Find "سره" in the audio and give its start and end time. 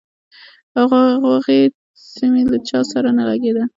2.91-3.09